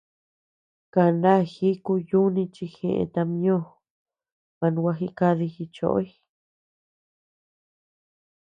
[0.93, 3.57] Kaná jíku yuni chi jeʼë tama ñó,
[4.59, 6.07] man gua jidadi jichoʼoy.